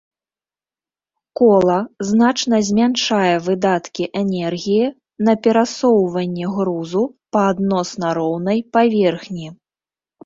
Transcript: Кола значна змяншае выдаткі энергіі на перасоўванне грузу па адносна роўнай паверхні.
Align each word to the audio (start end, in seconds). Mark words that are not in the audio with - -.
Кола 1.39 1.75
значна 2.11 2.61
змяншае 2.69 3.35
выдаткі 3.47 4.03
энергіі 4.21 4.87
на 5.27 5.33
перасоўванне 5.43 6.45
грузу 6.57 7.03
па 7.39 7.45
адносна 7.51 8.07
роўнай 8.23 8.59
паверхні. 8.77 9.47